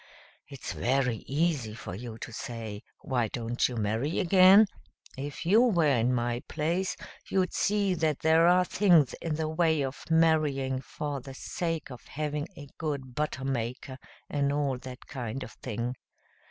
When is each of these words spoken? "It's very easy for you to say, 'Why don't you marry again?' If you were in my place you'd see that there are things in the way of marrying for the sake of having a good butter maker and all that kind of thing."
"It's 0.47 0.71
very 0.73 1.17
easy 1.27 1.75
for 1.75 1.93
you 1.93 2.17
to 2.17 2.33
say, 2.33 2.81
'Why 3.01 3.27
don't 3.27 3.69
you 3.69 3.75
marry 3.75 4.17
again?' 4.17 4.65
If 5.15 5.45
you 5.45 5.61
were 5.61 5.85
in 5.95 6.11
my 6.11 6.41
place 6.49 6.95
you'd 7.29 7.53
see 7.53 7.93
that 7.93 8.21
there 8.21 8.47
are 8.47 8.65
things 8.65 9.13
in 9.21 9.35
the 9.35 9.47
way 9.47 9.83
of 9.83 10.03
marrying 10.09 10.81
for 10.81 11.21
the 11.21 11.35
sake 11.35 11.91
of 11.91 12.01
having 12.07 12.47
a 12.57 12.67
good 12.79 13.13
butter 13.13 13.45
maker 13.45 13.99
and 14.27 14.51
all 14.51 14.79
that 14.79 15.05
kind 15.05 15.43
of 15.43 15.51
thing." 15.51 15.93